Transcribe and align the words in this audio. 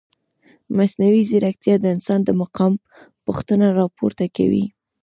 مصنوعي 0.77 1.21
ځیرکتیا 1.29 1.75
د 1.79 1.85
انسان 1.95 2.19
د 2.25 2.29
مقام 2.41 2.73
پوښتنه 3.25 3.65
راپورته 3.79 4.25
کوي. 4.37 4.65